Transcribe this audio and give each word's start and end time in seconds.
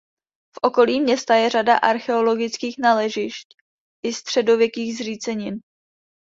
V 0.55 0.59
okolí 0.61 1.01
města 1.01 1.35
je 1.35 1.49
řada 1.49 1.77
archeologických 1.77 2.75
nalezišť 2.79 3.47
i 4.05 4.13
středověkých 4.13 4.97
zřícenin. 4.97 5.59